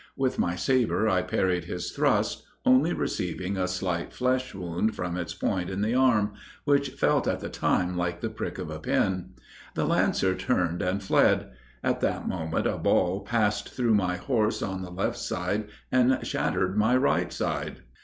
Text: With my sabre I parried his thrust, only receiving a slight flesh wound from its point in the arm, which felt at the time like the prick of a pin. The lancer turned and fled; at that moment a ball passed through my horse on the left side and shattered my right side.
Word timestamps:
With 0.17 0.39
my 0.39 0.55
sabre 0.55 1.07
I 1.07 1.21
parried 1.21 1.65
his 1.65 1.91
thrust, 1.91 2.41
only 2.65 2.91
receiving 2.91 3.55
a 3.55 3.67
slight 3.67 4.11
flesh 4.11 4.55
wound 4.55 4.95
from 4.95 5.15
its 5.15 5.35
point 5.35 5.69
in 5.69 5.83
the 5.83 5.93
arm, 5.93 6.33
which 6.63 6.89
felt 6.95 7.27
at 7.27 7.39
the 7.39 7.49
time 7.49 7.95
like 7.95 8.19
the 8.19 8.31
prick 8.31 8.57
of 8.57 8.71
a 8.71 8.79
pin. 8.79 9.33
The 9.75 9.85
lancer 9.85 10.33
turned 10.33 10.81
and 10.81 11.03
fled; 11.03 11.51
at 11.83 12.01
that 12.01 12.27
moment 12.27 12.65
a 12.65 12.79
ball 12.79 13.19
passed 13.19 13.69
through 13.75 13.93
my 13.93 14.15
horse 14.17 14.63
on 14.63 14.81
the 14.81 14.89
left 14.89 15.19
side 15.19 15.67
and 15.91 16.17
shattered 16.25 16.75
my 16.75 16.97
right 16.97 17.31
side. 17.31 17.81